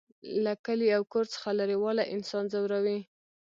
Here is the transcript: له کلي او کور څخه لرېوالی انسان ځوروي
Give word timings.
له 0.43 0.53
کلي 0.65 0.87
او 0.97 1.01
کور 1.11 1.25
څخه 1.35 1.49
لرېوالی 1.59 2.05
انسان 2.15 2.43
ځوروي 2.53 2.99